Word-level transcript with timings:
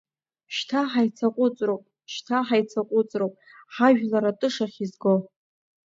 Шьҭа 0.55 0.81
ҳаицаҟәыҵроуп, 0.91 1.83
шьҭа 2.13 2.37
ҳаицаҟәыҵроуп, 2.47 3.33
ҳажәлар 3.73 4.25
атышахь 4.31 4.77
изго! 4.83 5.15